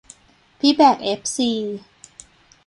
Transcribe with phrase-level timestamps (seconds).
[0.59, 1.51] พี่แบ่คเอฟซี